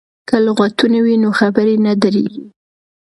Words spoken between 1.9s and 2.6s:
دریږي.